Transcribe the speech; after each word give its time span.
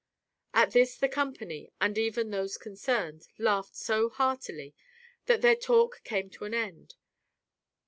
At 0.55 0.71
this 0.71 0.95
the 0.97 1.07
company, 1.07 1.69
and 1.79 1.95
even 1.95 2.31
those 2.31 2.57
concerned, 2.57 3.27
laughed 3.37 3.75
so 3.75 4.09
heartily 4.09 4.73
that 5.27 5.41
their 5.43 5.55
talk 5.55 6.01
came 6.03 6.31
to 6.31 6.45
an 6.45 6.55
end. 6.55 6.95